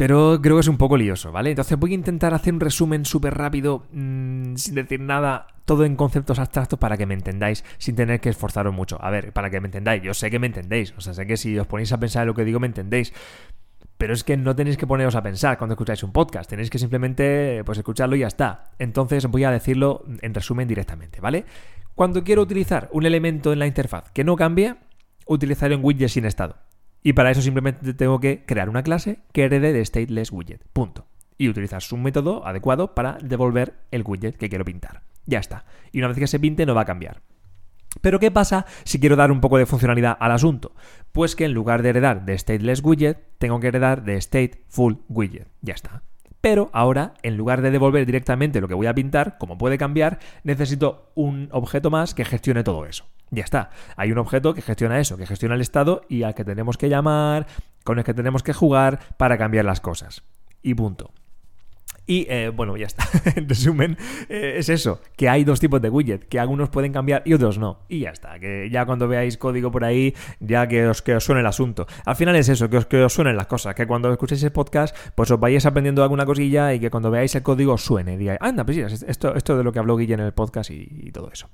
Pero 0.00 0.40
creo 0.40 0.56
que 0.56 0.60
es 0.60 0.68
un 0.68 0.78
poco 0.78 0.96
lioso, 0.96 1.30
¿vale? 1.30 1.50
Entonces 1.50 1.78
voy 1.78 1.90
a 1.90 1.94
intentar 1.94 2.32
hacer 2.32 2.54
un 2.54 2.60
resumen 2.60 3.04
súper 3.04 3.34
rápido, 3.34 3.84
mm, 3.92 4.54
sin 4.56 4.74
decir 4.74 4.98
nada, 4.98 5.48
todo 5.66 5.84
en 5.84 5.94
conceptos 5.94 6.38
abstractos 6.38 6.78
para 6.78 6.96
que 6.96 7.04
me 7.04 7.12
entendáis, 7.12 7.66
sin 7.76 7.96
tener 7.96 8.18
que 8.18 8.30
esforzaros 8.30 8.72
mucho. 8.72 8.96
A 9.04 9.10
ver, 9.10 9.34
para 9.34 9.50
que 9.50 9.60
me 9.60 9.68
entendáis, 9.68 10.02
yo 10.02 10.14
sé 10.14 10.30
que 10.30 10.38
me 10.38 10.46
entendéis, 10.46 10.94
o 10.96 11.02
sea, 11.02 11.12
sé 11.12 11.26
que 11.26 11.36
si 11.36 11.58
os 11.58 11.66
ponéis 11.66 11.92
a 11.92 12.00
pensar 12.00 12.22
en 12.22 12.28
lo 12.28 12.34
que 12.34 12.46
digo 12.46 12.58
me 12.58 12.66
entendéis, 12.66 13.12
pero 13.98 14.14
es 14.14 14.24
que 14.24 14.38
no 14.38 14.56
tenéis 14.56 14.78
que 14.78 14.86
poneros 14.86 15.16
a 15.16 15.22
pensar 15.22 15.58
cuando 15.58 15.74
escucháis 15.74 16.02
un 16.02 16.12
podcast, 16.12 16.48
tenéis 16.48 16.70
que 16.70 16.78
simplemente 16.78 17.62
pues 17.66 17.76
escucharlo 17.76 18.16
y 18.16 18.20
ya 18.20 18.28
está. 18.28 18.70
Entonces 18.78 19.26
voy 19.26 19.44
a 19.44 19.50
decirlo 19.50 20.06
en 20.22 20.32
resumen 20.32 20.66
directamente, 20.66 21.20
¿vale? 21.20 21.44
Cuando 21.94 22.24
quiero 22.24 22.40
utilizar 22.40 22.88
un 22.92 23.04
elemento 23.04 23.52
en 23.52 23.58
la 23.58 23.66
interfaz 23.66 24.10
que 24.12 24.24
no 24.24 24.34
cambie, 24.34 24.76
utilizaré 25.26 25.76
un 25.76 25.84
widget 25.84 26.08
sin 26.08 26.24
estado. 26.24 26.56
Y 27.02 27.14
para 27.14 27.30
eso 27.30 27.40
simplemente 27.40 27.94
tengo 27.94 28.20
que 28.20 28.44
crear 28.44 28.68
una 28.68 28.82
clase 28.82 29.20
que 29.32 29.44
herede 29.44 29.72
de 29.72 29.84
stateless 29.84 30.32
widget. 30.32 30.64
Punto. 30.72 31.06
Y 31.38 31.48
utilizar 31.48 31.82
su 31.82 31.96
método 31.96 32.46
adecuado 32.46 32.94
para 32.94 33.18
devolver 33.22 33.74
el 33.90 34.02
widget 34.04 34.36
que 34.36 34.48
quiero 34.48 34.64
pintar. 34.64 35.02
Ya 35.26 35.38
está. 35.38 35.64
Y 35.92 35.98
una 35.98 36.08
vez 36.08 36.18
que 36.18 36.26
se 36.26 36.38
pinte 36.38 36.66
no 36.66 36.74
va 36.74 36.82
a 36.82 36.86
cambiar. 36.86 37.22
Pero 38.00 38.20
¿qué 38.20 38.30
pasa 38.30 38.66
si 38.84 39.00
quiero 39.00 39.16
dar 39.16 39.32
un 39.32 39.40
poco 39.40 39.58
de 39.58 39.66
funcionalidad 39.66 40.16
al 40.20 40.32
asunto? 40.32 40.74
Pues 41.12 41.34
que 41.34 41.46
en 41.46 41.54
lugar 41.54 41.82
de 41.82 41.88
heredar 41.88 42.24
de 42.24 42.38
stateless 42.38 42.84
widget, 42.84 43.18
tengo 43.38 43.58
que 43.58 43.68
heredar 43.68 44.04
de 44.04 44.20
stateful 44.20 45.02
widget. 45.08 45.48
Ya 45.60 45.74
está. 45.74 46.02
Pero 46.40 46.70
ahora, 46.72 47.14
en 47.22 47.36
lugar 47.36 47.60
de 47.62 47.70
devolver 47.70 48.06
directamente 48.06 48.60
lo 48.60 48.68
que 48.68 48.74
voy 48.74 48.86
a 48.86 48.94
pintar, 48.94 49.36
como 49.38 49.58
puede 49.58 49.76
cambiar, 49.76 50.20
necesito 50.44 51.10
un 51.14 51.48
objeto 51.52 51.90
más 51.90 52.14
que 52.14 52.24
gestione 52.24 52.64
todo 52.64 52.86
eso. 52.86 53.06
Ya 53.30 53.44
está. 53.44 53.70
Hay 53.96 54.10
un 54.12 54.18
objeto 54.18 54.54
que 54.54 54.62
gestiona 54.62 54.98
eso, 54.98 55.16
que 55.16 55.26
gestiona 55.26 55.54
el 55.54 55.60
estado 55.60 56.02
y 56.08 56.24
al 56.24 56.34
que 56.34 56.44
tenemos 56.44 56.76
que 56.76 56.88
llamar, 56.88 57.46
con 57.84 57.98
el 57.98 58.04
que 58.04 58.14
tenemos 58.14 58.42
que 58.42 58.52
jugar 58.52 59.00
para 59.16 59.38
cambiar 59.38 59.64
las 59.64 59.80
cosas. 59.80 60.22
Y 60.62 60.74
punto. 60.74 61.12
Y 62.06 62.26
eh, 62.28 62.48
bueno, 62.48 62.76
ya 62.76 62.86
está. 62.86 63.04
en 63.36 63.48
resumen, 63.48 63.96
eh, 64.28 64.54
es 64.56 64.68
eso, 64.68 65.00
que 65.16 65.28
hay 65.28 65.44
dos 65.44 65.60
tipos 65.60 65.80
de 65.80 65.90
widget, 65.90 66.26
que 66.26 66.40
algunos 66.40 66.68
pueden 66.68 66.92
cambiar 66.92 67.22
y 67.24 67.34
otros 67.34 67.58
no. 67.58 67.82
Y 67.88 68.00
ya 68.00 68.10
está, 68.10 68.40
que 68.40 68.68
ya 68.68 68.84
cuando 68.84 69.06
veáis 69.06 69.36
código 69.36 69.70
por 69.70 69.84
ahí, 69.84 70.12
ya 70.40 70.66
que 70.66 70.88
os, 70.88 71.02
que 71.02 71.14
os 71.14 71.22
suene 71.24 71.42
el 71.42 71.46
asunto. 71.46 71.86
Al 72.04 72.16
final 72.16 72.34
es 72.34 72.48
eso, 72.48 72.68
que 72.68 72.78
os, 72.78 72.86
que 72.86 73.00
os 73.00 73.12
suenen 73.12 73.36
las 73.36 73.46
cosas, 73.46 73.76
que 73.76 73.86
cuando 73.86 74.10
escuchéis 74.10 74.42
el 74.42 74.50
podcast, 74.50 74.96
pues 75.14 75.30
os 75.30 75.38
vayáis 75.38 75.66
aprendiendo 75.66 76.02
alguna 76.02 76.26
cosilla 76.26 76.74
y 76.74 76.80
que 76.80 76.90
cuando 76.90 77.12
veáis 77.12 77.32
el 77.36 77.44
código 77.44 77.74
os 77.74 77.84
suene. 77.84 78.18
Digáis, 78.18 78.40
anda, 78.42 78.64
pues 78.64 78.76
sí, 78.76 79.04
esto, 79.06 79.36
esto 79.36 79.56
de 79.56 79.62
lo 79.62 79.72
que 79.72 79.78
habló 79.78 79.96
Guille 79.96 80.14
en 80.14 80.20
el 80.20 80.32
podcast 80.32 80.70
y 80.72 81.12
todo 81.12 81.30
eso. 81.32 81.48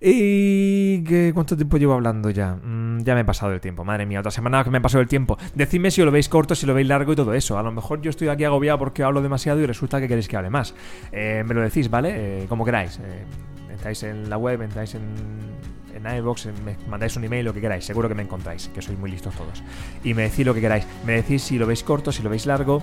¿Y 0.00 1.02
cuánto 1.32 1.56
tiempo 1.56 1.76
llevo 1.76 1.94
hablando 1.94 2.30
ya? 2.30 2.54
Mm, 2.54 3.02
ya 3.02 3.14
me 3.14 3.22
he 3.22 3.24
pasado 3.24 3.52
el 3.52 3.60
tiempo, 3.60 3.84
madre 3.84 4.06
mía, 4.06 4.20
otra 4.20 4.30
semana 4.30 4.62
que 4.62 4.70
me 4.70 4.78
he 4.78 4.80
pasado 4.80 5.02
el 5.02 5.08
tiempo. 5.08 5.36
Decidme 5.54 5.90
si 5.90 6.02
lo 6.02 6.10
veis 6.12 6.28
corto, 6.28 6.54
si 6.54 6.66
lo 6.66 6.74
veis 6.74 6.86
largo 6.86 7.12
y 7.12 7.16
todo 7.16 7.34
eso. 7.34 7.58
A 7.58 7.62
lo 7.62 7.72
mejor 7.72 8.00
yo 8.00 8.10
estoy 8.10 8.28
aquí 8.28 8.44
agobiado 8.44 8.78
porque 8.78 9.02
hablo 9.02 9.22
demasiado 9.22 9.60
y 9.60 9.66
resulta 9.66 10.00
que 10.00 10.06
queréis 10.06 10.28
que 10.28 10.36
hable 10.36 10.50
más. 10.50 10.74
Eh, 11.10 11.42
me 11.46 11.54
lo 11.54 11.62
decís, 11.62 11.90
¿vale? 11.90 12.42
Eh, 12.42 12.46
como 12.48 12.64
queráis. 12.64 12.98
Eh, 12.98 13.24
entráis 13.70 14.02
en 14.04 14.30
la 14.30 14.36
web, 14.38 14.62
entráis 14.62 14.94
en, 14.94 15.02
en 15.94 16.16
iVoox, 16.18 16.46
me 16.64 16.76
mandáis 16.88 17.16
un 17.16 17.24
email, 17.24 17.44
lo 17.44 17.52
que 17.52 17.60
queráis. 17.60 17.84
Seguro 17.84 18.08
que 18.08 18.14
me 18.14 18.22
encontráis, 18.22 18.68
que 18.68 18.80
sois 18.80 18.98
muy 18.98 19.10
listos 19.10 19.34
todos. 19.34 19.64
Y 20.04 20.14
me 20.14 20.22
decís 20.22 20.46
lo 20.46 20.54
que 20.54 20.60
queráis. 20.60 20.86
Me 21.04 21.14
decís 21.14 21.42
si 21.42 21.58
lo 21.58 21.66
veis 21.66 21.82
corto, 21.82 22.12
si 22.12 22.22
lo 22.22 22.30
veis 22.30 22.46
largo 22.46 22.82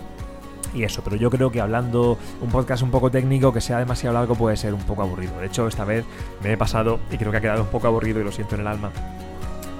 y 0.75 0.84
eso, 0.84 1.01
pero 1.03 1.15
yo 1.15 1.29
creo 1.32 1.50
que 1.50 1.62
hablando 1.62 2.17
un 2.41 2.50
podcast 2.50 2.84
un 2.84 2.91
poco 2.91 3.10
técnico 3.10 3.53
que 3.53 3.62
sea 3.62 3.79
demasiado 3.79 4.13
largo 4.13 4.36
puede 4.36 4.58
ser 4.58 4.74
un 4.74 4.82
poco 4.82 5.01
aburrido. 5.01 5.39
De 5.39 5.48
hecho, 5.48 5.67
esta 5.67 5.86
vez 5.86 6.05
me 6.44 6.51
he 6.51 6.58
pasado 6.58 7.00
y 7.10 7.17
creo 7.17 7.32
que 7.32 7.38
ha 7.38 7.41
quedado 7.41 7.63
un 7.63 7.70
poco 7.70 7.88
aburrido 7.88 8.20
y 8.20 8.24
lo 8.24 8.32
siento 8.32 8.55
en 8.55 8.62
el 8.62 8.67
alma. 8.67 8.91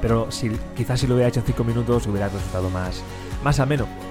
Pero 0.02 0.32
si, 0.32 0.50
quizás 0.76 1.00
si 1.00 1.08
lo 1.08 1.16
hubiera 1.16 1.30
hecho 1.30 1.42
en 1.42 1.48
5 1.48 1.64
minutos 1.64 2.08
hubiera 2.08 2.30
resultado 2.30 2.70
más, 2.70 3.04
más 3.44 3.60
ameno. 3.60 4.05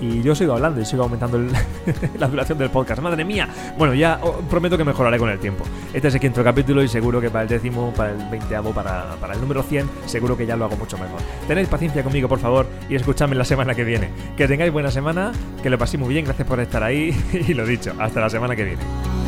Y 0.00 0.22
yo 0.22 0.34
sigo 0.34 0.54
hablando 0.54 0.80
y 0.80 0.84
sigo 0.84 1.02
aumentando 1.02 1.38
la 2.18 2.28
duración 2.28 2.58
del 2.58 2.70
podcast. 2.70 3.00
¡Madre 3.02 3.24
mía! 3.24 3.48
Bueno, 3.76 3.94
ya 3.94 4.20
prometo 4.48 4.78
que 4.78 4.84
mejoraré 4.84 5.18
con 5.18 5.28
el 5.28 5.38
tiempo. 5.38 5.64
Este 5.92 6.08
es 6.08 6.14
el 6.14 6.20
quinto 6.20 6.42
capítulo 6.42 6.82
y 6.82 6.88
seguro 6.88 7.20
que 7.20 7.30
para 7.30 7.42
el 7.42 7.48
décimo, 7.48 7.92
para 7.92 8.12
el 8.12 8.30
veinteavo, 8.30 8.72
para, 8.72 9.16
para 9.20 9.34
el 9.34 9.40
número 9.40 9.62
100, 9.62 9.88
seguro 10.06 10.36
que 10.36 10.46
ya 10.46 10.56
lo 10.56 10.64
hago 10.64 10.76
mucho 10.76 10.96
mejor. 10.96 11.20
Tenéis 11.46 11.68
paciencia 11.68 12.02
conmigo, 12.02 12.28
por 12.28 12.38
favor, 12.38 12.66
y 12.88 12.94
escuchadme 12.94 13.34
la 13.34 13.44
semana 13.44 13.74
que 13.74 13.84
viene. 13.84 14.10
Que 14.36 14.48
tengáis 14.48 14.72
buena 14.72 14.90
semana, 14.90 15.32
que 15.62 15.70
lo 15.70 15.78
paséis 15.78 16.00
muy 16.00 16.14
bien, 16.14 16.24
gracias 16.24 16.48
por 16.48 16.60
estar 16.60 16.82
ahí 16.82 17.14
y 17.48 17.54
lo 17.54 17.66
dicho, 17.66 17.92
hasta 17.98 18.20
la 18.20 18.30
semana 18.30 18.56
que 18.56 18.64
viene. 18.64 19.19